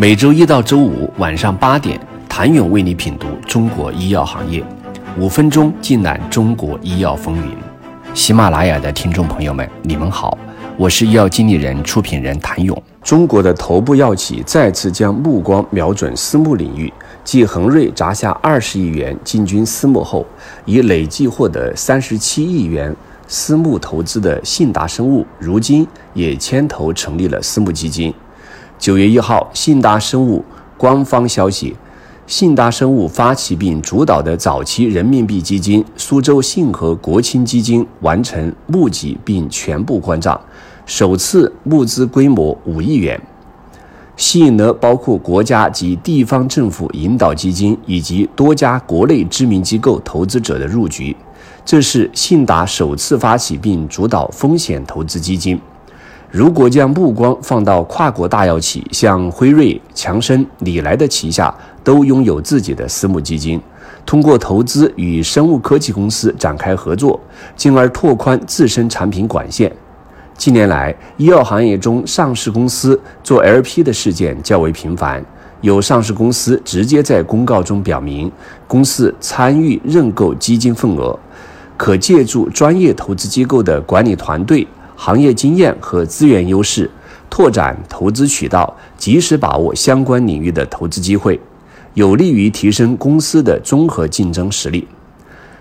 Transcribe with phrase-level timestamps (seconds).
[0.00, 4.64] 每周一到周五晚上八点，谭勇为你品读中国医药行业，
[5.18, 7.52] 五分钟尽览中国医药风云。
[8.14, 10.38] 喜马拉雅的听众朋友们，你们好，
[10.76, 12.80] 我是医药经理人、出品人谭勇。
[13.02, 16.92] 中国的头部药企再次将目光瞄准私募领域，
[17.24, 20.24] 继恒瑞砸下二十亿元进军私募后，
[20.64, 22.94] 已累计获得三十七亿元
[23.26, 25.84] 私募投资的信达生物，如今
[26.14, 28.14] 也牵头成立了私募基金。
[28.78, 30.44] 九月一号，信达生物
[30.76, 31.74] 官方消息，
[32.28, 40.40] 信达生物发起并主导的早期人民币基金苏州信和国青基金完成募集并全部关账，
[40.86, 43.20] 首次募资规模五亿元，
[44.16, 51.16] 吸引了包括国家及地方政府引导基金以及多家国内知名机构投资者的入局。
[51.64, 55.60] 这是信达首次发起并主导风险投资基金。
[56.30, 63.58] 如果将目光放到跨国大药企，像辉瑞、强生、礼来的旗下都拥有自己的私募基金，
[64.04, 67.18] 通过投资与生物科技公司展开合作，
[67.56, 69.72] 进而拓宽自身产品管线。
[70.36, 75.24] 近年来，医药行业中上市公司做 LP 的事件较为频繁，
[75.62, 78.30] 有上市公司直接在公告中表明，
[78.66, 81.18] 公司参与认购基金份额，
[81.78, 84.68] 可借助专业投资机构的管理团队。
[85.00, 86.90] 行业经验和资源优势，
[87.30, 91.40] 拓展投资渠道，及时把握相关领域的投资机会，
[91.94, 94.88] 有利于提升公司的综合竞争实力。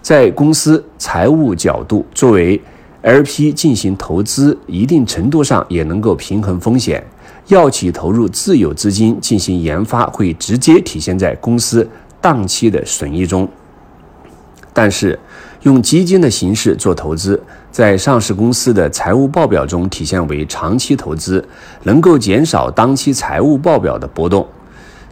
[0.00, 2.58] 在公司财务角度，作为
[3.02, 7.04] LP 进行投资，一定程度上也能够平衡风险。
[7.48, 11.86] 药企投入自有资金进行研发，会直接体现在公司
[12.18, 13.46] 当期的损益中。
[14.72, 15.18] 但是，
[15.68, 17.38] 用基金的形式做投资，
[17.70, 21.46] 在上市公司的财务报表中体现为长期投资，
[21.82, 24.46] 能够减少当期财务报表的波动。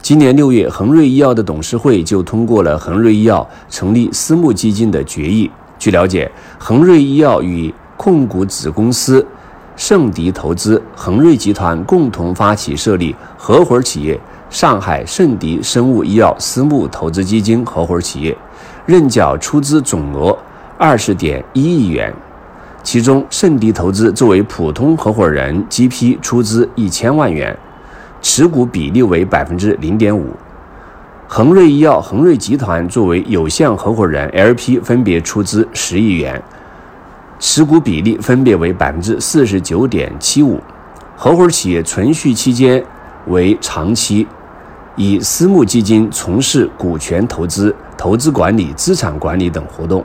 [0.00, 5.50] 今年六月，恒瑞医药的董事会就通过了恒瑞医药成立私募基金的决议。
[5.78, 9.24] 据了解，恒瑞医药与控股子公司
[9.76, 18.34] 盛迪投资、恒瑞集团共同发起设立合伙企业——上海盛迪生物医药私募投资基金合伙企业。
[18.86, 20.38] 认缴出资总额
[20.78, 22.12] 二十点一亿元，
[22.82, 27.56] 其中盛迪投资作为普通合伙人 GP 出资一千万元，
[28.20, 30.26] 持股比例为百分之零点五；
[31.26, 36.42] 恒瑞医药、恒瑞集团作为有限合伙人 LP 分别出资十亿元，
[37.38, 40.60] 持股比例分别为百分之四十九点七五。
[41.16, 42.84] 合伙企业存续期间
[43.28, 44.26] 为长期，
[44.94, 47.74] 以私募基金从事股权投资。
[47.96, 50.04] 投资管理、资产管理等活动。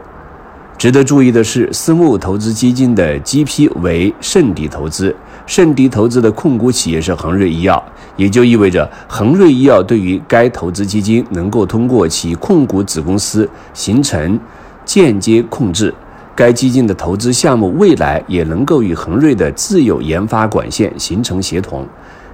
[0.82, 5.16] 值得注意的是，私募投资基金的 GP 为盛迪投资，
[5.46, 14.40] 盛迪投资的控股企业是恒瑞医药，也就意味着恒瑞医药对于该投资基金能够通过其控股子公司形成
[14.84, 15.94] 间接控制。
[16.34, 21.86] 该基金的投资项目未来也能够与恒瑞的自有研发管线形成协同，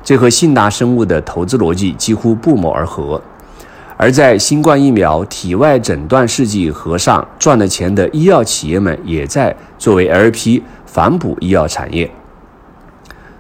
[0.02, 3.22] 这和信达生物的投资逻辑几乎不谋而合。
[4.00, 12.10] 而在新冠疫苗体外诊断试剂盒上赚了钱的医药企业们，也在作为 LP 反哺医药产业。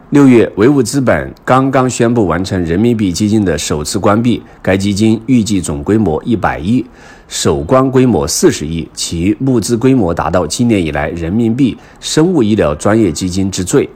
[0.09, 6.83] 六月，唯物资本刚刚宣布完成人民币基金的首次关闭，该基金预计总规模一百亿，
[7.27, 13.87] 首关规模四十亿，其募资规模达到今年以来人民币生物医疗专业基金之最。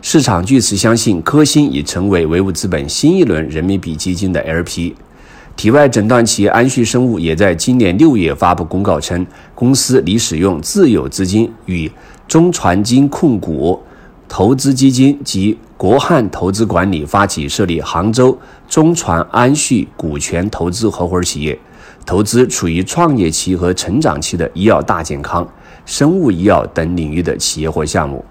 [0.00, 4.94] 市场据此相信，科兴已成为唯物资本新一轮人民币基金的 LP。
[5.56, 11.90] 体外诊断企业安旭生物也在今年六月发布公告称，公司拟使用自有资金与
[12.26, 13.80] 中传金控股
[14.28, 18.36] 投资基金及国汉投资管理发起设立杭州
[18.68, 21.56] 中传安旭股权投资合伙企业，
[22.04, 25.48] 投资处于创业期和成长期的医药大健康、
[25.86, 28.22] 生物医药等领域的企业或项目，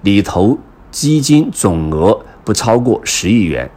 [0.00, 0.58] 拟投
[0.90, 3.70] 基金总额不超过十亿元，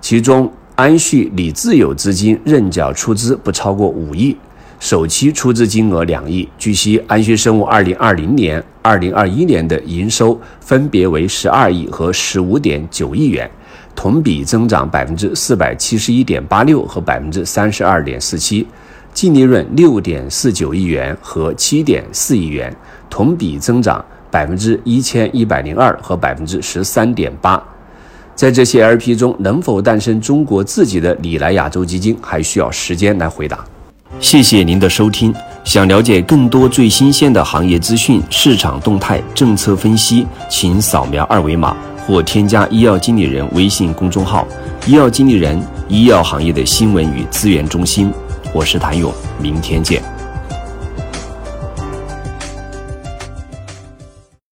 [0.00, 0.52] 其中。
[0.80, 4.34] 安旭拟自有资金认缴出资不超过五亿，
[4.78, 6.48] 首期出资金额两亿。
[6.56, 13.50] 据悉，安旭生物二零二零年、二零二一年的营收分别为十二亿和十五点九亿元，
[13.94, 18.66] 同比增长百分之四百七十一点八六和百分之三十二点四七，
[19.12, 22.74] 净利润六点四九亿元和七点四亿元，
[23.10, 27.62] 同比增长百分之一千一百零二和百分之十三点八。
[28.40, 33.62] 在这些 LP 中，能否诞生中国自己的里来亚洲基金，还需要时间来回答。
[34.18, 35.30] 谢谢您的收听。
[35.62, 41.76] 想了解更多最新鲜的行业资讯、市场动态、政策分析，请扫描二维码
[42.06, 44.48] 或添加医药经理人微信公众号
[44.88, 45.62] “医药经理人”。
[45.90, 48.10] 医药行业的新闻与资源中心。
[48.54, 50.02] 我是谭勇，明天见。